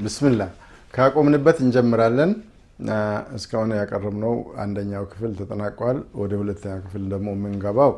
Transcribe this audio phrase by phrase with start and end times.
[0.00, 0.42] ብስምላ
[0.94, 2.30] ካቆምንበት እንጀምራለን።
[3.36, 7.92] እስካሁን ያቀረብነው አንደኛው ክፍል ተጠናቋል። ወደ ሁለተኛ ክፍል ደግሞ የምንገባው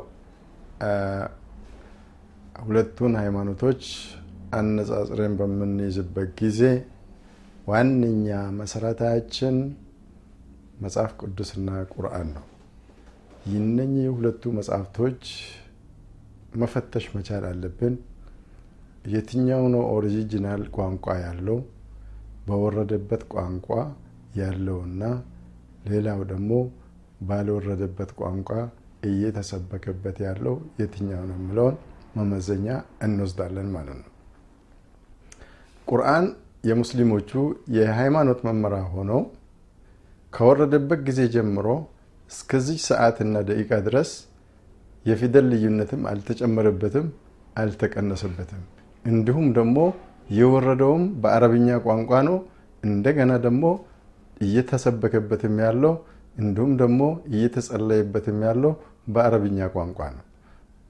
[2.63, 3.83] ሁለቱን ሃይማኖቶች
[4.53, 6.59] አነጻጽረን በምንይዝበት ጊዜ
[7.67, 8.27] ዋነኛ
[8.59, 9.55] መሰረታችን
[10.83, 12.45] መጽሐፍ ቅዱስና ቁርአን ነው።
[13.51, 15.23] ይነኚህ ሁለቱ መጽሐፍቶች
[16.61, 17.95] መፈተሽ መቻል አለብን።
[19.13, 21.57] የትኛው ነው ኦሪጂናል ቋንቋ ያለው
[22.47, 23.67] በወረደበት ቋንቋ
[24.39, 25.01] ያለውና
[25.91, 26.51] ሌላው ደግሞ
[27.27, 28.49] ባልወረደበት ቋንቋ
[29.09, 31.75] እየተሰበከበት ያለው የትኛው ነው የሚለውን
[32.17, 32.67] መመዘኛ
[33.05, 34.09] እንወስዳለን ማለት ነው።
[35.87, 36.25] ቁርአን
[36.63, 37.31] የሙስሊሞቹ
[37.77, 39.21] የሃይማኖት መመሪያ ሆነው
[40.33, 41.67] ከወረደበት ጊዜ ጀምሮ
[42.29, 44.11] እስከዚህ ሰዓትና ደቂቃ ድረስ
[45.05, 47.07] የፊደል ልዩነትም አልተጨመረበትም፣
[47.57, 48.61] አልተቀነሰበትም።
[49.05, 49.77] እንዲሁም ደግሞ
[50.29, 52.37] የወረደውም በአረብኛ ቋንቋ ነው።
[52.83, 53.65] እንደገና ደግሞ
[54.41, 55.93] እየተሰበከበትም ያለው
[56.37, 58.71] እንዲሁም ደግሞ እየተጸለየበትም ያለው
[59.07, 60.23] በአረብኛ ቋንቋ ነው።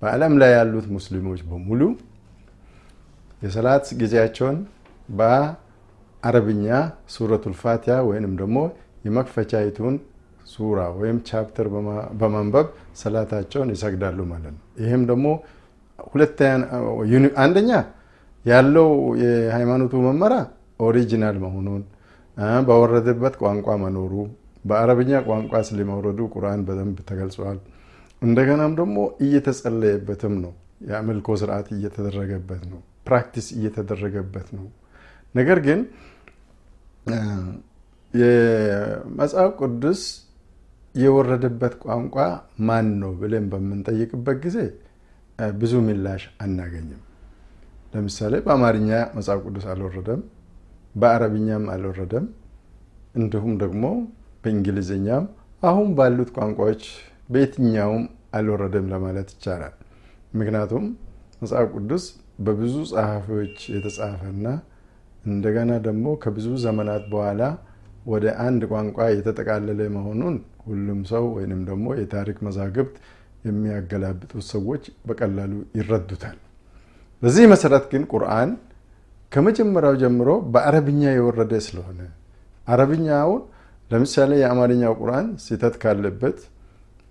[0.01, 1.81] በዓለም ላይ ያሉት ሙስሊሞች በሙሉ
[3.41, 4.57] የሰላት ጊዜያቸውን
[5.17, 6.67] በአረብኛ
[7.13, 8.57] ሱረቱል ፋቲሃ ወይንም ደግሞ
[9.05, 9.95] የመክፈቻይቱን
[10.47, 11.67] ሱራ ወይም chapter
[12.19, 12.67] በማንበብ
[13.01, 15.27] ሰላታቸውን ይሰግዳሉ ማለት ነው። ይህም ደግሞ
[17.43, 17.71] አንደኛ
[18.45, 18.89] ያለው
[19.21, 20.39] የሃይማኖቱ መመሪያ
[20.87, 21.83] original መሆኑን
[22.67, 24.13] በወረደበት ቋንቋ መኖሩ
[24.65, 27.57] በአረብኛ ቋንቋ ስለመውረዱ ቁርአን በደንብ ተገልጿል።
[28.21, 30.53] እንደገናም ደግሞ እየተጸለየበትም ነው።
[30.87, 34.65] የአምልኮ ስርዓት እየተደረገበት ነው። practice እየተደረገበት ነው።
[35.35, 35.79] ነገር ግን
[38.13, 40.01] የመጽሐፍ ቅዱስ
[40.95, 42.15] የወረደበት ቋንቋ
[42.67, 44.57] ማን ነው ብለን በምንጠይቅበት ጊዜ
[45.55, 47.01] ብዙ ምላሽ አናገኝም።
[47.93, 50.21] ለምሳሌ በአማርኛ መጽሐፍ ቅዱስ አልወረደም፣
[50.95, 52.25] በአረብኛም አልወረደም፣
[53.19, 53.83] እንዲሁም ደግሞ
[54.43, 55.25] በእንግሊዝኛም
[55.63, 56.83] አሁን ባሉት ቋንቋዎች
[57.29, 58.03] በየትኛውም
[58.37, 59.75] አልወረደም ለማለት ይቻላል።
[60.39, 60.85] ምክንያቱም
[61.41, 62.05] መጽሐፍ ቅዱስ
[62.45, 64.45] በብዙ ጸሐፊዎች የተጻፈና
[65.25, 67.41] እንደገና ደግሞ ከብዙ ዘመናት በኋላ
[68.05, 72.95] ወደ አንድ ቋንቋ የተጠቃለለ መሆኑን ሁሉም ሰው ወይንም ደግሞ የታሪክ መዛግብት
[73.47, 76.37] የሚያገላብጡት ሰዎች በቀላሉ ይረዱታል።
[77.23, 78.49] በዚህ መሰረት ግን ቁርአን
[79.31, 81.99] ከመጀመሪያው ጀምሮ በአረብኛ የወረደ ስለሆነ
[82.67, 83.41] አረብኛውን
[83.89, 86.37] ለምሳሌ የአማርኛው ቁርአን ስህተት ካለበት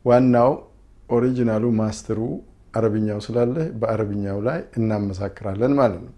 [0.05, 0.53] ዋናው
[1.09, 2.21] original ኡ master ኡ
[2.75, 6.13] አረብኛው ስላለ በአረብኛው ላይ እናመሳክራለን ማለት ነው።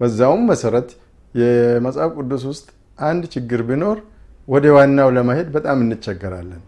[0.00, 0.88] በዛውም መሰረት
[1.34, 2.66] የመጽሐፍ ቅዱስ ውስጥ
[3.02, 3.98] አንድ ችግር ቢኖር
[4.48, 6.62] ወደ ዋናው ለመሄድ በጣም እንቸገራለን።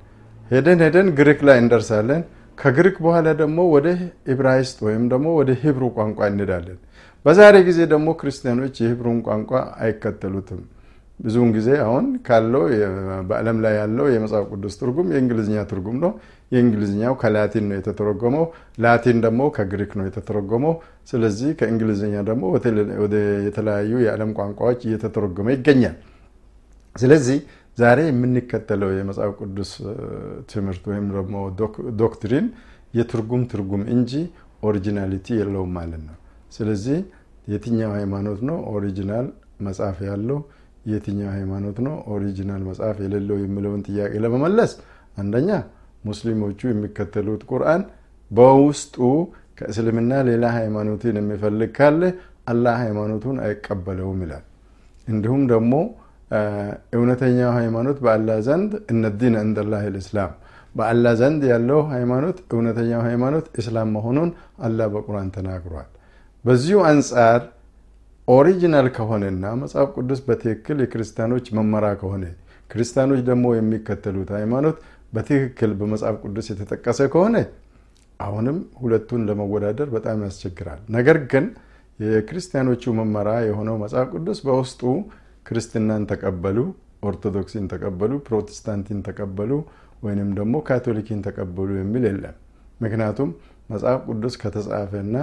[0.51, 2.23] ሄደን ሄደን ግሪክ ላይ እንደርሳለን።
[2.59, 3.89] ከግሪክ በኋላ ደግሞ ወደ
[4.33, 6.79] ኢብራይስጥ ወይም ደግሞ ወደ ሂብሩ ቋንቋ እንሄዳለን።
[7.27, 9.51] በዛሬ ጊዜ ደግሞ ክርስቲያኖች የሂብሩን ቋንቋ
[9.85, 10.63] አይከተሉትም።
[11.21, 12.63] ብዙውን ጊዜ አሁን ካለው
[13.29, 16.13] በዓለም ላይ ያለው የመጽሐፍ ቅዱስ ትርጉም የእንግሊዝኛ ትርጉም ነው።
[16.53, 18.45] የእንግሊዝኛው ከላቲን ነው የተተረጎመው።
[18.79, 20.75] ላቲን ደግሞ ከግሪክ ነው የተተረጎመው።
[21.09, 22.43] ስለዚህ ከእንግሊዝኛ ደግሞ
[23.05, 23.15] ወደ
[23.47, 25.97] የተለያዩ የዓለም ቋንቋዎች እየተተረጎመ ይገኛል።
[26.97, 27.39] ስለዚህ
[27.79, 29.71] ዛሬ የምንከተለው የመጽሐፍ ቅዱስ
[30.51, 31.37] ትምህርት ወይም ደግሞ
[32.03, 32.47] doctrine
[32.95, 34.13] የትርጉም ትርጉም እንጂ
[34.63, 36.17] originality የለውም ማለት ነው።
[36.57, 36.99] ስለዚህ
[37.49, 39.27] የትኛው ሃይማኖት ነው original
[39.67, 40.39] መጽሐፍ ያለው
[40.93, 44.73] የትኛው ሃይማኖት ነው original መጽሐፍ የሌለው የሚለውን ጥያቄ ለመመለስ
[45.17, 45.51] አንደኛ
[46.05, 47.83] ሙስሊሞቹ የሚከተሉት ቁርአን
[48.31, 48.97] በውስጡ
[49.59, 52.03] ከእስልምና ሌላ ሃይማኖትን የሚፈልግ ካለ
[52.53, 54.45] አላህ ሃይማኖቱን አይቀበለውም ይላል።
[55.07, 55.75] እንዲሁም ደግሞ
[56.97, 60.33] እውነተኛው ሃይማኖት በአላህ ዘንድ እነዲን እንደላህ ልእስላም
[60.75, 64.31] በአላህ ዘንድ ያለው ሃይማኖት እውነተኛው ሃይማኖት እስላም መሆኑን
[64.67, 65.89] አላህ በቁርአን ተናግሯል።
[66.45, 67.43] በዚሁ አንጻር
[68.29, 72.25] ኦሪጂናል ከሆነና መጽሐፍ ቅዱስ በትክክል የክርስቲያኖች መመሪያ ከሆነ
[72.71, 74.77] ክርስቲያኖች ደግሞ የሚከተሉት ሃይማኖት
[75.13, 77.37] በትክክል በመጽሐፍ ቅዱስ የተጠቀሰ ከሆነ
[78.21, 81.45] አሁንም ሁለቱን ለመወዳደር በጣም ያስቸግራል። ነገር ግን
[81.99, 84.81] የክርስቲያኖቹ መመሪያ የሆነው መጽሐፍ ቅዱስ በውስጡ
[85.47, 86.59] ክርስትናን ተቀበሉ፣
[87.09, 89.51] ኦርቶዶክሲን ተቀበሉ፣ ፕሮቴስታንቲን ተቀበሉ
[90.03, 92.37] ወይንም ደግሞ ካቶሊኪን ተቀበሉ የሚል የለም።
[92.81, 93.31] ምክንያቱም
[93.71, 95.17] መጽሐፍ ቅዱስ ከተጻፈና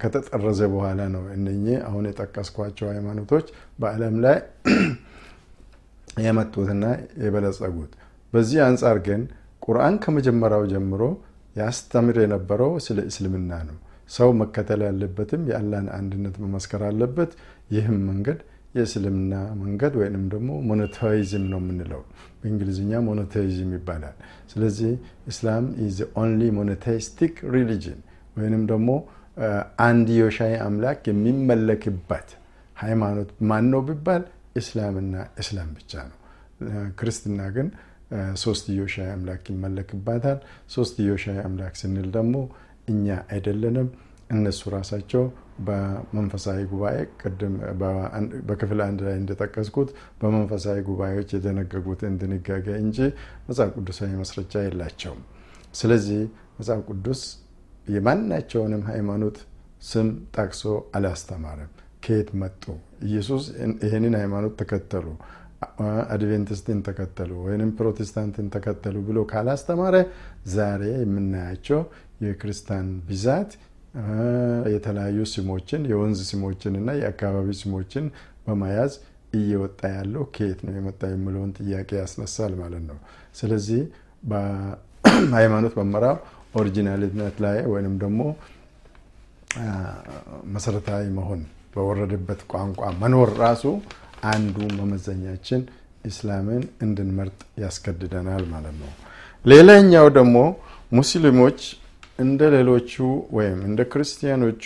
[0.00, 3.46] ከተጠረዘ በኋላ ነው እነኚህ አሁን የጠቀስኳቸው ሃይማኖቶች
[3.78, 4.36] በዓለም ላይ
[6.26, 6.84] የመጡትና
[7.24, 7.90] የበለጸጉት።
[8.32, 9.20] በዚህ አንጻር ግን
[9.62, 11.02] ቁርአን ከመጀመሪያው ጀምሮ
[11.56, 13.76] ያስተምር የነበረው ስለ እስልምና ነው።
[14.10, 17.30] ሰው መከተል ያለበትም የአላህን አንድነት መመስከር አለበት።
[17.70, 18.38] ይህም መንገድ
[18.74, 22.02] የእስልምና መንገድ ወይንም ደግሞ monotheism ነው የምንለው
[22.40, 24.16] በእንግሊዝኛ monotheism ይባላል።
[24.52, 24.90] ስለዚህ
[25.32, 28.00] Islam is only monotheistic religion
[28.36, 28.90] ወይንም ደግሞ
[29.84, 32.28] አንድ የሻይ አምላክ የሚመለክበት
[32.76, 34.22] ሃይማኖት ማን ነው ቢባል
[34.60, 36.16] እስላምና እስላም ብቻ ነው።
[37.00, 37.68] ክርስትና ግን
[38.42, 40.38] ሶስትዮሻዊ አምላክ ይመለክባታል።
[40.74, 42.36] ሶስትዮሻዊ አምላክ ስንል ደግሞ
[42.88, 43.88] እኛ አይደለንም
[44.30, 45.22] እነሱ ራሳቸው
[45.66, 47.54] በመንፈሳዊ ጉባኤ ቅድም
[48.48, 49.88] በክፍል አንድ ላይ እንደጠቀስኩት
[50.20, 52.98] በመንፈሳዊ ጉባኤዎች የደነገጉትን ድንጋጌ እንጂ
[53.48, 55.22] መጽሐፍ ቅዱሳዊ መስረጃ የላቸውም።
[55.74, 56.20] ስለዚህ
[56.58, 57.22] መጽሐፍ ቅዱስ
[57.86, 59.36] የማናቸውንም ሃይማኖት
[59.82, 60.62] ስም ጠቅሶ
[60.96, 61.72] አላስተማረም።
[62.04, 62.62] ከየት መጡ?
[63.06, 63.44] ኢየሱስ
[63.84, 65.06] ይህንን ሃይማኖት ተከተሉ፣
[66.14, 69.96] አድቬንቲስትን ተከተሉ ወይም ፕሮቴስታንትን ተከተሉ ብሎ ካላስተማረ
[70.52, 71.80] ዛሬ የምናያቸው
[72.24, 73.50] የክርስቲያን ብዛት
[74.74, 78.04] የተለያዩ ስሞችን የወንዝ ስሞችን እና የአካባቢ ስሞችን
[78.46, 78.92] በመያዝ
[79.32, 82.98] እየወጣ ያለው ከየት ነው የመጣ የሚለውን ጥያቄ ያስነሳል ማለት ነው።
[83.40, 83.80] ስለዚህ
[84.24, 86.16] በሃይማኖት መመሪያው
[86.54, 88.20] ኦሪጂናልነት ላይ ወይም ደግሞ
[90.54, 91.40] መሰረታዊ መሆን
[91.74, 93.64] በወረደበት ቋንቋ መኖር ራሱ
[94.32, 95.60] አንዱ መመዘኛችን
[96.04, 98.90] እስላምን እንድንመርጥ ያስገድደናል ማለት ነው።
[99.44, 100.36] ሌላኛው ደግሞ
[100.92, 101.60] ሙስሊሞች
[102.18, 102.92] እንደ ሌሎቹ
[103.36, 104.64] ወይም እንደ ክርስቲያኖቹ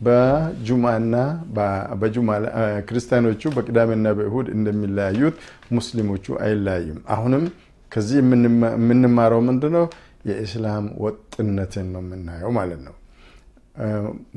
[0.00, 1.14] በጁማና
[2.88, 5.36] ክርስቲያኖቹ በቅዳሜና በእሁድ እንደሚለያዩት
[5.76, 7.44] ሙስሊሞቹ አይለያዩም። አሁንም
[7.92, 9.84] ከዚህ የምንማረው ምንድነው?
[10.28, 12.94] የኢስላም ወጥነትን ነው የምናየው ማለት ነው።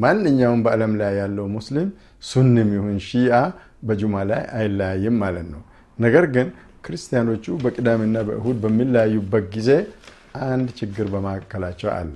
[0.04, 1.88] ማንኛውም በዓለም ላይ ያለው ሙስሊም
[2.24, 3.36] ሱንም ይሁን ሺአ
[3.84, 5.62] በጁማ ላይ አይለያይም ማለት ነው።
[6.00, 6.48] ነገር ግን
[6.86, 9.70] ክርስቲያኖቹ በቅዳሜና በእሁድ በሚለያዩበት ጊዜ
[10.48, 12.16] አንድ ችግር በመካከላቸው አለ።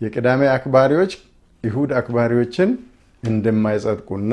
[0.00, 1.12] የቅዳሜ አክባሪዎች
[1.64, 2.70] ይሁድ አክባሪዎችን
[3.22, 4.32] እንደማይጸድቁና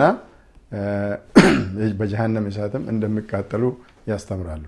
[2.00, 3.64] በጀሃነም እሳትም እንደሚቃጠሉ
[4.08, 4.66] ያስተምራሉ።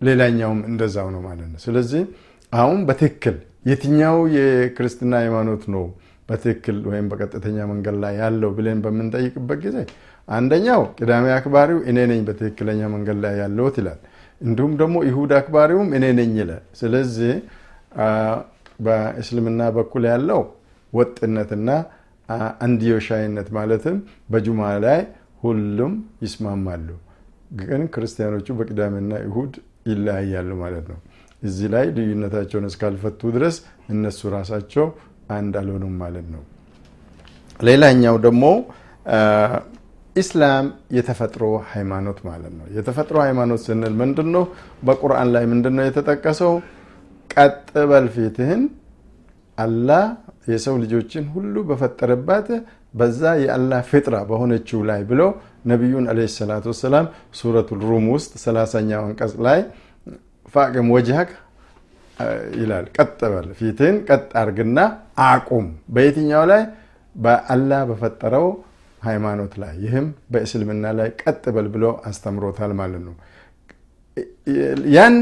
[0.00, 2.02] ሌላኛውም እንደዛው ነው ማለት ነው። ስለዚህ
[2.52, 3.36] አሁን በትክክል
[3.70, 5.84] የትኛው የክርስትና ሃይማኖት ነው
[6.28, 9.76] በትክክል ወይም በቀጥተኛ መንገድ ላይ ያለው ብለን በምንጠይቅበት ጊዜ
[10.28, 14.00] አንደኛው ቅዳሜ አክባሪው እኔ ነኝ በትክክለኛ መንገድ ላይ ያለሁት ይላል።
[14.40, 17.32] እንዲሁም ደግሞ ይሁድ አክባሪውም እኔ ነኝ ይላል። ስለዚህ
[18.80, 20.40] በእስልምና በኩል ያለው
[20.92, 21.70] ወጥነትና
[22.64, 23.96] አንድዮሻይነት ማለትም
[24.32, 25.00] በጁማ ላይ
[25.42, 25.92] ሁሉም
[26.24, 26.88] ይስማማሉ፣
[27.60, 29.54] ግን ክርስቲያኖቹ በቅዳሜና ይሁድ
[29.90, 30.98] ይለያያሉ ማለት ነው።
[31.42, 33.56] እዚህ ላይ ልዩነታቸውን እስካልፈቱ ድረስ
[33.92, 34.86] እነሱ ራሳቸው
[35.36, 36.42] አንድ አልሆኑም ማለት ነው።
[37.60, 38.44] ሌላኛው ደግሞ
[40.16, 41.42] ኢስላም የተፈጥሮ
[41.72, 44.44] ሃይማኖት ማለት ነው። የተፈጥሮ ሃይማኖት ስንል ምንድን ነው?
[44.86, 46.52] በቁርአን ላይ ምንድን ነው የተጠቀሰው?
[47.36, 47.56] ቀጥ
[47.90, 48.62] በል ፊትህን
[49.58, 50.04] አላህ
[50.50, 52.48] የሰው ልጆችን ሁሉ በፈጠረባት
[52.94, 55.22] በዛ የአላህ فطرة በሆነችው ላይ ብሎ
[55.70, 57.06] ነቢዩን عليه الصلاة والسلام
[57.38, 59.60] سورة الروم ውስጥ ሰላሳኛው አንቀጽ ላይ
[60.54, 61.30] فأقم وجهك
[62.58, 63.18] ይላል። ቀጥ
[63.58, 64.78] ፊትህን ቀጥ አርግና
[65.26, 66.62] አቁም። በየትኛው ላይ?
[67.14, 68.46] በአላህ በፈጠረው
[69.02, 73.14] ሃይማኖት ላይ ይህም በእስልምና ላይ ቀጥ በል ብሎ አስተምሮታል ማለት ነው።
[74.96, 75.16] ያን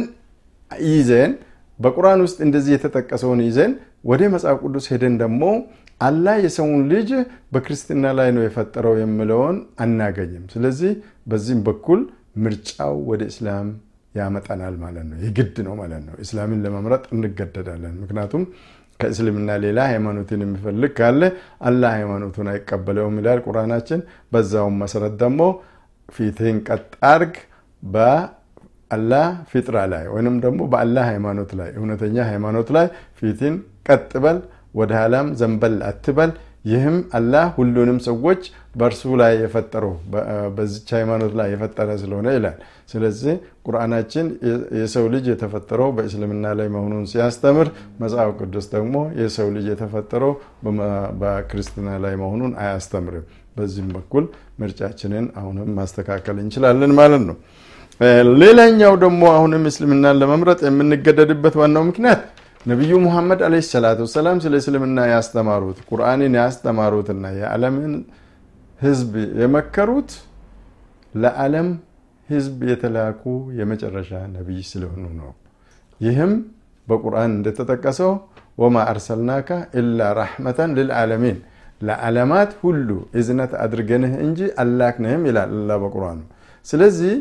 [0.88, 1.32] ይዘን
[1.78, 3.72] በቁርአን ውስጥ እንደዚህ የተጠቀሰውን ይዘን
[4.04, 5.44] ወደ መጽሐፍ ቅዱስ ሄደን ደግሞ
[6.00, 7.10] አላህ የሰውን ልጅ
[7.52, 10.92] በክርስትና ላይ ነው የፈጠረው የሚለውን አናገኝም። ስለዚህ
[11.26, 12.00] በዚህም በኩል
[12.44, 13.66] ምርጫው ወደ እስላም
[14.14, 18.42] ያመጠናል ማለት ነው። የግድ ነው ማለት ነው። እስላምን ለመምረጥ እንገደዳለን። ምክንያቱም
[19.00, 21.22] ከእስልምና ሌላ ሃይማኖትን የሚፈልግ ካለ
[21.60, 24.00] አላህ ሃይማኖቱን አይቀበለውም ይላል ቁርአናችን።
[24.32, 25.40] በዛውም መሰረት ደግሞ
[26.08, 27.34] ፊትህን ቀጥ አርግ
[28.90, 32.86] በአላህ ፊጥራ ላይ ወይንም ደግሞ በአላህ ሃይማኖት ላይ እውነተኛ ሃይማኖት ላይ
[33.18, 33.54] ፊትን
[33.88, 34.38] ቀጥ በል፣
[34.74, 36.30] ወደ ኋላም ዘንበል አትበል።
[36.64, 38.42] ይህም አላህ ሁሉንም ሰዎች
[38.78, 39.92] በእርሱ ላይ የፈጠረው
[40.56, 42.56] በዚች ሃይማኖት ላይ የፈጠረ ስለሆነ ይላል።
[42.92, 43.34] ስለዚህ
[43.66, 44.26] ቁርአናችን
[44.78, 47.68] የሰው ልጅ የተፈጠረው በእስልምና ላይ መሆኑን ሲያስተምር፣
[48.02, 50.32] መጽሐፍ ቅዱስ ደግሞ የሰው ልጅ የተፈጠረው
[51.22, 54.24] በክርስትና ላይ መሆኑን አያስተምርም። በዚህም በኩል
[54.60, 57.36] ምርጫችንን አሁንም ማስተካከል እንችላለን ማለት ነው።
[58.40, 62.22] ሌላኛው ደግሞ አሁንም እስልምናን ለመምረጥ የምንገደድበት ዋናው ምክንያት
[62.66, 67.92] ነቢዩ ሙሐመድ ዓለይሂ ሰላቱ ወሰላም ስለ እስልምና ያስተማሩት ቁርአንን ያስተማሩትና የዓለምን
[68.80, 70.12] ሕዝብ የመከሩት
[71.14, 71.68] ለዓለም
[72.28, 73.22] ሕዝብ የተላኩ
[73.58, 75.30] የመጨረሻ ነቢይ ስለሆኑ ነው።
[76.00, 76.32] ይህም
[76.86, 78.12] በቁርአን እንደተጠቀሰው
[78.58, 79.48] ወማ አርሰልናካ
[79.80, 81.38] ኢላ ራሕመተን ልልዓለሚን
[81.80, 82.88] ለዓለማት ሁሉ
[83.20, 86.20] እዝነት አድርገንህ እንጂ አላክንህም ይላል አላህ በቁርአኑ።
[86.66, 87.14] ስለዚህ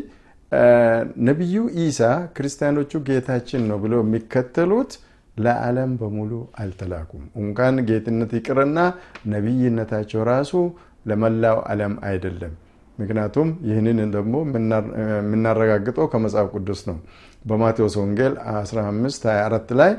[1.28, 2.00] ነቢዩ ኢሳ
[2.36, 4.92] ክርስቲያኖቹ ጌታችን ነው ብለው የሚከተሉት
[5.36, 6.32] ለዓለም በሙሉ
[6.62, 8.78] አልተላኩም። እንኳን ጌትነት ይቅርና
[9.34, 10.52] ነቢይነታቸው ራሱ
[11.06, 12.52] ለመላው ዓለም አይደለም።
[12.98, 14.34] ምክንያቱም ይህንን ደግሞ
[15.18, 16.98] የምናረጋግጠው ከመጽሐፍ ቅዱስ ነው።
[17.44, 19.92] በማቴዎስ ወንጌል 15 24 ላይ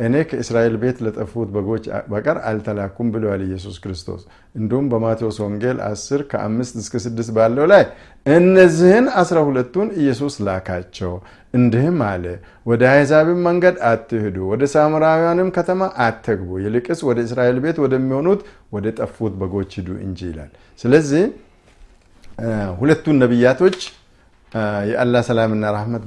[0.00, 4.22] እኔ ከእስራኤል ቤት ለጠፉት በጎች በቀር አልተላኩም ብለዋል ኢየሱስ ክርስቶስ።
[4.54, 7.84] እንዲሁም በማቴዎስ ወንጌል 10 ከ5 እስከ 6 ባለው ላይ
[8.26, 11.12] እነዚህን አስራ ሁለቱን ኢየሱስ ላካቸው፣
[11.54, 12.24] እንዲህም አለ
[12.66, 19.34] ወደ አሕዛብም መንገድ አትሂዱ፣ ወደ ሳምራውያንም ከተማ አትግቡ፣ ይልቅስ ወደ እስራኤል ቤት ወደሚሆኑት ወደ ጠፉት
[19.42, 21.24] በጎች ሂዱ እንጂ ይላል። ስለዚህ
[22.80, 23.78] ሁለቱን ነቢያቶች
[24.90, 26.02] የአላህ ሰላምና ረህመት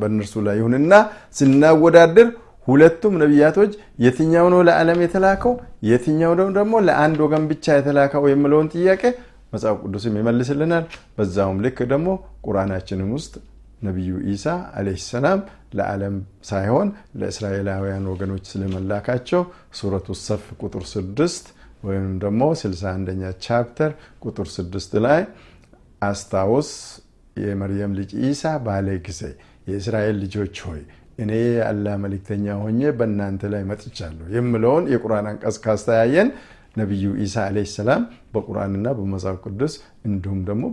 [0.00, 0.92] በእነርሱ ላይ ይሁንና
[1.38, 2.28] ስናወዳድር
[2.66, 3.72] ሁለቱም ነቢያቶች
[4.04, 5.54] የትኛው ነው ለዓለም የተላከው
[5.88, 9.02] የትኛው ደግሞ ለአንድ ወገን ብቻ የተላከው የሚለውን ጥያቄ
[9.52, 10.84] መጽሐፍ ቅዱስም ይመልስልናል።
[11.16, 12.08] በዛውም ልክ ደግሞ
[12.46, 13.34] ቁርአናችንም ውስጥ
[13.82, 14.46] ነቢዩ ኢሳ
[14.78, 15.40] አለይሂ ሰላም
[15.78, 16.14] ለዓለም
[16.48, 16.88] ሳይሆን
[17.20, 19.42] ለእስራኤላውያን ወገኖች ስለመላካቸው
[19.78, 21.46] ሱረቱ ሰፍ ቁጥር ስድስት
[21.82, 23.90] ወይም ደግሞ 61ኛ ቻፕተር
[24.24, 25.22] ቁጥር ስድስት ላይ
[26.08, 26.70] አስታውስ
[27.36, 29.20] የመርየም ልጅ ኢሳ ባለ ጊዜ
[29.68, 30.82] የእስራኤል ልጆች ሆይ
[31.18, 36.28] እኔ የአላህ መልእክተኛ ሆኜ በእናንተ ላይ መጥቻለሁ የምለውን የቁርአን አንቀጽ ካስተያየን
[36.76, 38.02] ነቢዩ ኢሳ አለይሂ ሰላም
[38.34, 39.74] በቁርአንና በመጽሐፍ ቅዱስ
[40.08, 40.64] እንዲሁም ደግሞ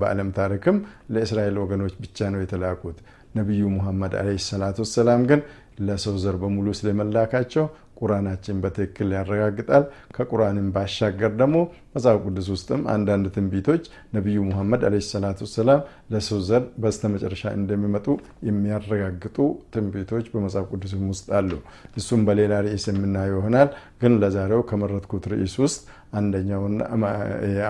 [0.00, 0.78] በዓለም ታሪክም
[1.14, 2.98] ለእስራኤል ወገኖች ብቻ ነው የተላኩት።
[3.34, 5.40] ነቢዩ ሙሐመድ አለይሂ ሰላቱ ወሰላም ግን
[5.80, 7.64] ለሰው ዘር በሙሉ ስለመላካቸው
[7.98, 9.84] ቁርአናችን በትክክል ያረጋግጣል።
[10.16, 11.56] ከቁርአንም ባሻገር ደግሞ
[11.94, 13.82] መጽሐፍ ቅዱስ ውስጥም አንዳንድ ትንቢቶች
[14.16, 15.80] ነቢዩ ሙሐመድ አለይሂ ሰላቱ ወሰላም
[16.12, 18.06] ለሰው ዘር በስተመጨረሻ እንደሚመጡ
[18.48, 19.38] የሚያረጋግጡ
[19.74, 21.50] ትንቢቶች በመጽሐፍ ቅዱስም ውስጥ አሉ።
[21.96, 23.70] እሱም በሌላ ርዕስ የምናየው ይሆናል።
[24.02, 25.80] ግን ለዛሬው ከመረጥኩት ርዕስ ውስጥ
[26.18, 26.80] አንደኛውና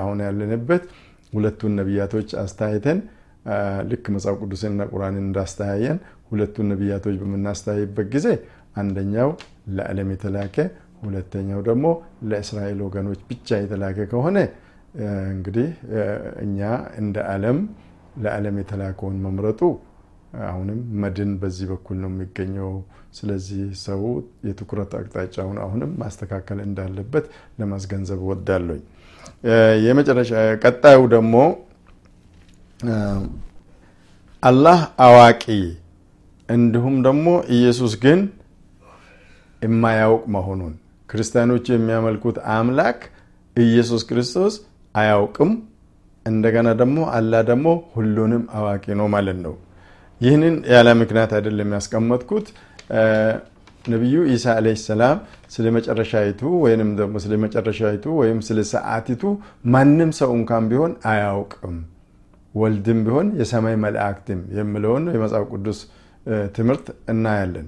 [0.00, 0.84] አሁን ያለንበት
[1.32, 2.98] ሁለቱን ነቢያቶች አስተያየተን
[3.90, 5.98] ልክ መጽሐፍ ቅዱስንና ቁርአንን እንዳስተያየን
[6.30, 8.28] ሁለቱን ነቢያቶች በምናስተያይበት ጊዜ
[8.76, 9.30] አንደኛው
[9.66, 10.56] ለዓለም የተላከ
[11.02, 11.86] ሁለተኛው ደግሞ
[12.30, 14.38] ለእስራኤል ወገኖች ብቻ የተላከ ከሆነ
[15.32, 15.68] እንግዲህ
[16.44, 16.58] እኛ
[17.00, 17.58] እንደ ዓለም
[18.24, 19.60] ለዓለም የተላከውን መምረጡ
[20.46, 22.70] አሁንም መድን በዚህ በኩል ነው የሚገኘው።
[23.18, 24.00] ስለዚህ ሰው
[24.46, 27.26] የትኩረት አቅጣጫውን አሁንም ማስተካከል እንዳለበት
[27.60, 28.78] ለማስገንዘብ እወዳለሁ።
[29.84, 30.32] የመጨረሻ
[30.64, 31.34] ቀጣዩ ደግሞ
[34.42, 35.44] አላህ አዋቂ
[36.48, 38.20] እንዲሁም ደግሞ ኢየሱስ ግን
[39.64, 40.72] የማያውቅ መሆኑን
[41.08, 43.00] ክርስቲያኖች የሚያመልኩት አምላክ
[43.56, 44.54] ኢየሱስ ክርስቶስ
[44.94, 45.50] አያውቅም።
[46.26, 49.54] እንደገና ደግሞ አላህ ደግሞ ሁሉንም አዋቂ ነው ማለት ነው።
[50.20, 52.46] ይህንን ያለ ምክንያት አይደለም ያስቀመጥኩት።
[53.84, 55.16] ነቢዩ ኢሳ ዓለይሂ ሰላም
[55.54, 59.22] ስለ መጨረሻይቱ ወይም ደግሞ ስለ መጨረሻይቱ ወይም ስለ ሰዓቲቱ
[59.66, 61.76] ማንም ሰው እንኳን ቢሆን አያውቅም፣
[62.54, 65.78] ወልድም ቢሆን የሰማይ መላእክትም የሚለውን የመጽሐፍ ቅዱስ
[66.56, 67.66] ትምህርት እናያለን።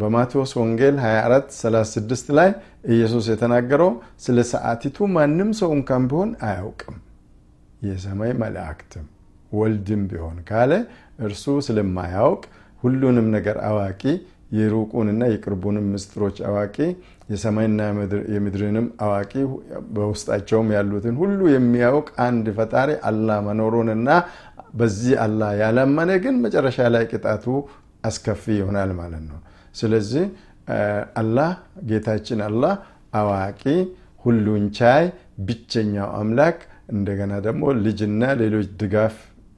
[0.00, 2.48] በማቴዎስ ወንጌል 24 36 ላይ
[2.94, 3.90] ኢየሱስ የተናገረው
[4.24, 6.96] ስለ ሰዓቲቱ ማንም ሰው እንኳን ቢሆን አያውቅም፣
[7.88, 9.06] የሰማይ መላእክትም
[9.52, 10.72] ወልድም ቢሆን ካለ
[11.26, 12.42] እርሱ ስለማያውቅ
[12.82, 14.02] ሁሉንም ነገር አዋቂ
[14.58, 16.76] የሩቁንና የቅርቡንም ምስጢሮች አዋቂ
[17.32, 17.80] የሰማይና
[18.34, 19.32] የምድርንም አዋቂ
[19.96, 24.08] በውስጣቸውም ያሉትን ሁሉ የሚያውቅ አንድ ፈጣሪ አላህ መኖሩንና
[24.74, 27.46] በዚህ አላህ ያላመነ ግን መጨረሻ ላይ ቅጣቱ
[28.04, 29.38] አስከፊ ይሆናል ማለት ነው።
[29.74, 30.24] ስለዚህ
[31.20, 31.50] አላህ
[31.88, 32.74] ጌታችን አላህ
[33.20, 33.62] አዋቂ፣
[34.24, 35.04] ሁሉን ቻይ፣
[35.46, 36.58] ብቸኛው አምላክ
[36.94, 39.16] እንደገና ደግሞ ልጅና ሌሎች ድጋፍ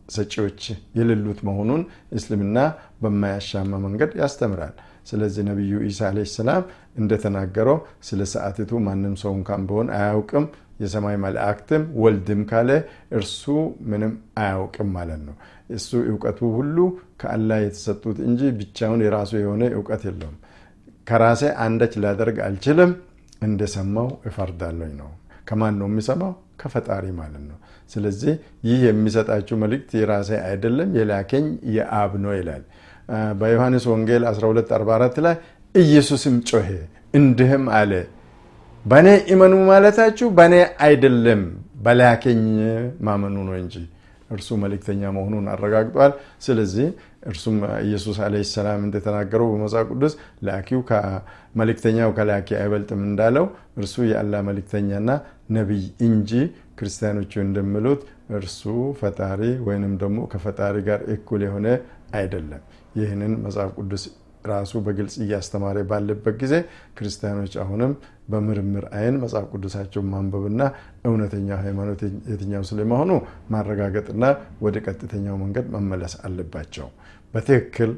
[0.09, 0.63] ሰጪዎች
[0.99, 1.83] የሌሉት መሆኑን
[2.17, 2.59] እስልምና
[3.03, 4.75] በማያሻማ መንገድ ያስተምራል።
[5.07, 6.65] ስለዚህ ነቢዩ ኢሳ ዓለይሂ ሰላም
[6.97, 7.79] እንደተናገረው
[8.09, 10.45] ስለ ሰዓቲቱ ማንም ሰው እንኳን ቢሆን አያውቅም፣
[10.83, 12.71] የሰማይ መላእክትም ወልድም ካለ
[13.19, 13.43] እርሱ
[13.91, 15.35] ምንም አያውቅም ማለት ነው።
[15.75, 16.77] እሱ እውቀቱ ሁሉ
[17.21, 20.37] ከአላህ የተሰጡት እንጂ ብቻውን የራሱ የሆነ እውቀት የለውም።
[21.07, 22.91] ከራሴ አንዳች ላደርግ አልችልም፣
[23.43, 25.11] እንደሰማው እፈርዳለኝ ነው።
[25.49, 26.33] ከማን ነው የሚሰማው?
[26.61, 27.57] ከፈጣሪ ማለት ነው።
[27.91, 28.35] ስለዚህ
[28.67, 32.63] ይህ የሚሰጣችሁ መልእክት የራሴ አይደለም የላከኝ የአብ ነው ይላል።
[33.41, 35.35] በዮሐንስ ወንጌል 1244 ላይ
[35.75, 36.69] ኢየሱስም ጮሄ
[37.15, 37.93] እንዲህም አለ
[38.85, 40.55] በእኔ እመኑ ማለታችሁ በእኔ
[40.87, 41.43] አይደለም
[41.85, 42.43] በላከኝ
[43.07, 43.75] ማመኑ ነው እንጂ
[44.33, 46.13] እርሱ መልእክተኛ መሆኑን አረጋግጧል።
[46.43, 46.87] ስለዚህ
[47.27, 50.15] እርሱም ኢየሱስ ዓለይሂ ሰላም እንደተናገረው በመጽሐፍ ቅዱስ
[50.49, 50.81] ላኪው
[51.61, 53.47] መልእክተኛው ከላኪ አይበልጥም እንዳለው
[53.79, 55.09] እርሱ የአላህ መልእክተኛና
[55.57, 56.31] ነቢይ እንጂ
[56.79, 58.03] ክርስቲያኖቹ እንደሚሉት
[58.37, 58.61] እርሱ
[59.01, 61.67] ፈጣሪ ወይንም ደግሞ ከፈጣሪ ጋር እኩል የሆነ
[62.15, 62.63] አይደለም።
[62.97, 64.03] ይህንን መጽሐፍ ቅዱስ
[64.51, 66.55] ራሱ በግልጽ እያስተማረ ባለበት ጊዜ
[66.99, 67.93] ክርስቲያኖች አሁንም
[68.29, 70.63] በምርምር አይን መጽሐፍ ቅዱሳቸውን ማንበብና
[71.09, 72.01] እውነተኛ ሃይማኖት
[72.33, 73.11] የትኛው ስለመሆኑ
[73.55, 74.25] ማረጋገጥና
[74.67, 76.89] ወደ ቀጥተኛው መንገድ መመለስ አለባቸው።
[77.35, 77.93] በትክክል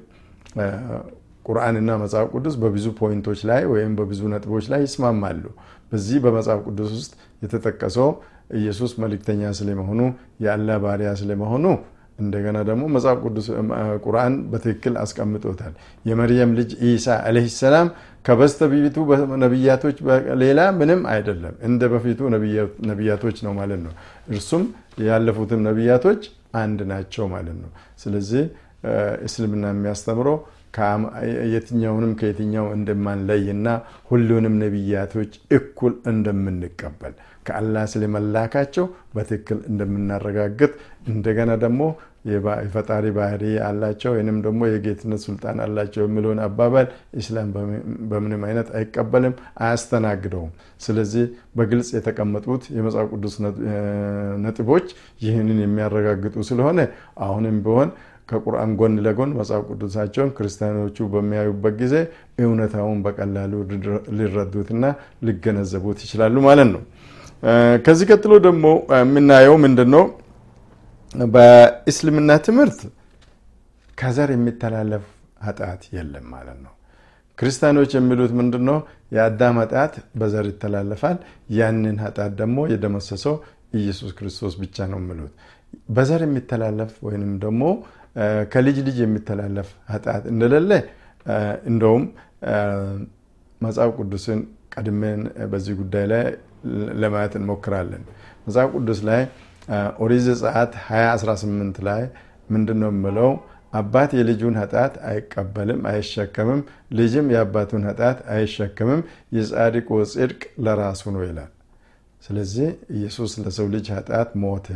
[1.46, 5.42] ቁርአንና መጽሐፍ ቅዱስ በብዙ ፖይንቶች ላይ ወይም በብዙ ነጥቦች ላይ ይስማማሉ።
[5.90, 8.08] በዚህ በመጽሐፍ ቅዱስ ውስጥ የተጠቀሰው
[8.58, 10.00] ኢየሱስ መልእክተኛ ስለመሆኑ
[10.44, 11.66] የአላህ ባሪያ ስለመሆኑ
[12.18, 13.46] እንደገና ደግሞ መጽሐፍ ቅዱስ
[14.04, 15.72] ቁርአን በትክክል አስቀምጦታል።
[16.04, 17.88] የመርየም ልጅ ኢሳ ዓለይሂ ሰላም
[18.24, 18.96] ከበስተ በፊቱ
[19.42, 19.96] ነቢያቶች
[20.42, 22.20] ሌላ ምንም አይደለም፣ እንደ በፊቱ
[22.90, 23.92] ነቢያቶች ነው ማለት ነው።
[24.30, 24.64] እርሱም
[25.04, 26.22] ያለፉትም ነቢያቶች
[26.56, 27.70] አንድ ናቸው ማለት ነው።
[28.04, 28.44] ስለዚህ
[29.26, 30.38] እስልምና የሚያስተምረው
[31.52, 33.68] የትኛውንም ከየትኛው እንደማንለይና
[34.10, 37.14] ሁሉንም ነቢያቶች እኩል እንደምንቀበል
[37.46, 38.84] ከአላህ ስለመላካቸው
[39.14, 40.72] በትክክል እንደምናረጋግጥ
[41.08, 41.82] እንደገና ደግሞ
[42.28, 46.86] የፈጣሪ ባህሪ አላቸው ወይንም ደግሞ የጌትነት ስልጣን አላቸው የሚለውን አባባል
[47.20, 47.48] ኢስላም
[48.10, 49.34] በምንም አይነት አይቀበልም፣
[49.64, 51.24] አያስተናግደውም። ስለዚህ
[51.58, 53.36] በግልጽ የተቀመጡት የመጽሐፍ ቅዱስ
[54.44, 54.86] ነጥቦች
[55.20, 56.80] ይህንን የሚያረጋግጡ ስለሆነ
[57.26, 57.90] አሁንም ቢሆን
[58.28, 61.94] ከቁርአን ጎን ለጎን መጽሐፍ ቅዱሳቸውን ክርስቲያኖቹ በሚያዩበት ጊዜ
[62.44, 63.52] እውነታውን በቀላሉ
[64.18, 64.84] ሊረዱትና
[65.28, 66.82] ሊገነዘቡት ይችላሉ ማለት ነው።
[67.84, 68.66] ከዚህ ቀጥሎ ደግሞ
[68.98, 70.04] የምናየው ምንድን ነው?
[71.34, 72.78] በእስልምና ትምህርት
[73.98, 75.04] ከዘር የሚተላለፍ
[75.44, 76.72] ኃጢአት የለም ማለት ነው።
[77.38, 78.78] ክርስቲያኖች የሚሉት ምንድን ነው?
[79.14, 81.18] የአዳም ኃጢአት በዘር ይተላለፋል።
[81.58, 83.34] ያንን ኃጢአት ደግሞ የደመሰሰው
[83.74, 85.32] ኢየሱስ ክርስቶስ ብቻ ነው የሚሉት።
[85.90, 87.62] በዘር የሚተላለፍ ወይንም ደግሞ
[88.52, 90.70] ከልጅ ልጅ የሚተላለፍ ኃጢአት እንደሌለ
[91.66, 92.04] እንደውም
[93.60, 94.40] መጽሐፍ ቅዱስን
[94.74, 95.20] ቀድሜን
[95.52, 96.24] በዚህ ጉዳይ ላይ
[97.00, 98.04] ለማየት እንሞክራለን።
[98.46, 99.22] መጽሐፍ ቅዱስ ላይ
[100.02, 102.02] ኦሪት ዘጸአት 2018 ላይ
[102.50, 103.30] ምንድን ነው የምለው?
[103.72, 106.60] አባት የልጁን ኃጢአት አይቀበልም አይሸከምም፣
[106.98, 109.00] ልጅም የአባቱን ኃጢአት አይሸከምም፣
[109.36, 111.50] የጻድቁ ጽድቅ ለራሱ ነው ይላል።
[112.22, 114.68] ስለዚህ ኢየሱስ ለሰው ልጅ ኃጢአት ሞተ።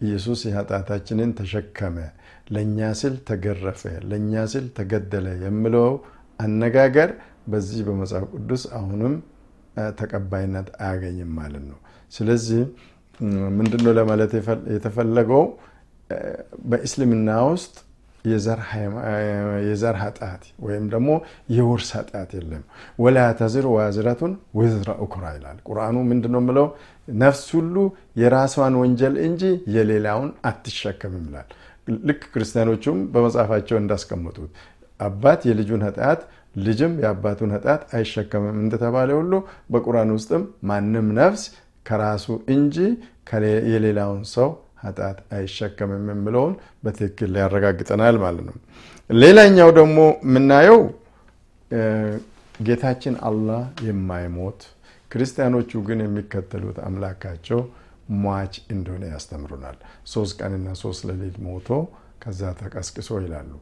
[0.00, 1.96] ኢየሱስ የኃጢአታችንን ተሸከመ፣
[2.54, 5.88] ለእኛ ስል ተገረፈ፣ ለእኛ ስል ተገደለ የሚለው
[6.40, 7.10] አነጋገር
[7.52, 9.14] በዚህ በመጽሐፍ ቅዱስ አሁንም
[10.00, 11.78] ተቀባይነት አያገኝም ማለት ነው።
[12.12, 12.62] ስለዚህ
[13.56, 14.32] ምንድነው ለማለት
[14.74, 15.42] የተፈለገው?
[16.70, 17.74] በእስልምና ውስጥ
[18.24, 21.10] የዘር ኃጢአት ወይም ደግሞ
[21.54, 22.62] የውርስ ኃጢአት የለም።
[22.98, 26.66] ወላ ተዝር ዋዝረቱን ውዝረ ኡክራ ይላል ቁርአኑ። ምንድነው የምለው?
[27.22, 27.76] ነፍስ ሁሉ
[28.16, 29.42] የራሷን ወንጀል እንጂ
[29.76, 31.48] የሌላውን አትሸከምም ይላል።
[32.08, 34.50] ልክ ክርስቲያኖቹም በመጽሐፋቸው እንዳስቀመጡት
[35.00, 36.20] አባት የልጁን ኃጢአት
[36.54, 39.32] ልጅም የአባቱን ኃጢአት አይሸከምም እንደተባለ ሁሉ
[39.72, 41.44] በቁርአን ውስጥም ማንም ነፍስ
[41.86, 42.76] ከራሱ እንጂ
[43.72, 44.48] የሌላውን ሰው
[44.82, 48.56] ኃጢአት አይሸከምም የሚለውን በትክክል ያረጋግጠናል ማለት ነው።
[49.10, 50.80] ሌላኛው ደግሞ የምናየው
[52.60, 54.60] ጌታችን አላህ የማይሞት
[55.10, 57.60] ክርስቲያኖቹ ግን የሚከተሉት አምላካቸው
[58.20, 59.76] ሟች እንደሆነ ያስተምሩናል።
[60.12, 61.68] ሶስት ቀንና ሶስት ሌሊት ሞቶ
[62.22, 63.52] ከዛ ተቀስቅሶ ይላሉ።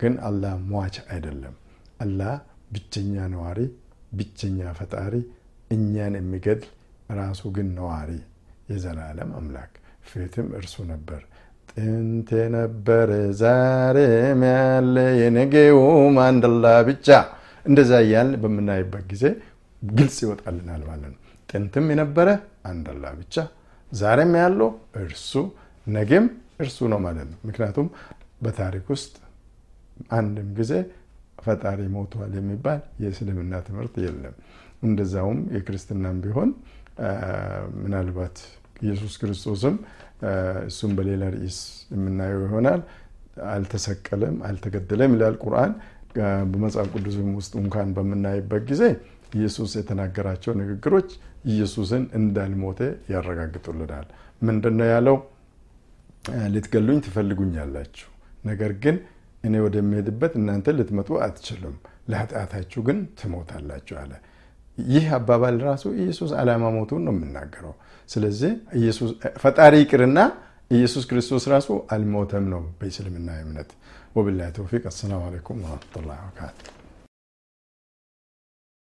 [0.00, 1.54] ግን አላህ ሟች አይደለም።
[2.00, 2.34] አላህ
[2.74, 3.58] ብቸኛ ነዋሪ፣
[4.12, 5.14] ብቸኛ ፈጣሪ፣
[5.70, 6.68] እኛን የሚገድል
[7.18, 8.10] ራሱ ግን ነዋሪ
[8.70, 9.72] የዘላለም አምላክ
[10.08, 11.20] ፊትም እርሱ ነበር፣
[11.72, 16.44] ጥንት የነበረ ዛሬም ያለ የነገውም አንድ
[16.88, 17.08] ብቻ።
[17.66, 19.24] እንደዛ እያልን በምናይበት ጊዜ
[19.82, 22.28] ግልጽ ይወጣልናል ማለት ነው። ጥንትም የነበረ
[22.70, 22.86] አንድ
[23.20, 23.34] ብቻ፣
[23.92, 24.70] ዛሬም ያለው
[25.02, 25.32] እርሱ፣
[25.86, 26.24] ነገም
[26.62, 27.86] እርሱ ነው ማለት ነው። ምክንያቱም
[28.42, 29.14] በታሪክ ውስጥ
[30.12, 30.72] አንድም ጊዜ
[31.48, 34.34] ፈጣሪ ሞቷል የሚባል የእስልምና ትምህርት የለም።
[34.82, 36.50] እንደዛውም የክርስትናም ቢሆን
[37.82, 38.36] ምናልባት
[38.82, 39.76] ኢየሱስ ክርስቶስም
[40.68, 41.58] እሱም በሌላ ርዕስ
[41.94, 42.80] የምናየው ይሆናል
[43.52, 45.72] አልተሰቀለም፣ አልተገደለም ይላል ቁርአን።
[46.52, 48.82] በመጽሐፍ ቅዱስም ውስጥ እንኳን በምናይበት ጊዜ
[49.34, 51.10] ኢየሱስ የተናገራቸው ንግግሮች
[51.46, 52.80] ኢየሱስን እንዳልሞተ
[53.12, 54.06] ያረጋግጡልናል።
[54.42, 55.16] ምንድን ነው ያለው?
[56.54, 58.08] ልትገሉኝ ትፈልጉኛላችሁ፣
[58.44, 58.96] ነገር ግን
[59.44, 61.76] እኔ ወደሚሄድበት እናንተ ልትመጡ አትችሉም፣
[62.10, 64.12] ለኃጢአታችሁ ግን ትሞታላችሁ አለ።
[64.78, 67.74] ይህ አባባል ራሱ ኢየሱስ ዓላማ ሞቱን ነው የምናገረው።
[68.08, 68.52] ስለዚህ
[69.42, 70.18] ፈጣሪ ይቅርና
[70.70, 73.70] ኢየሱስ ክርስቶስ ራሱ አልሞተም ነው በእስልምና እምነት።
[74.16, 76.74] ወቢላሂ ተውፊቅ። አሰላሙ አለይኩም ወረሕመቱላሂ ወበረካቱህ።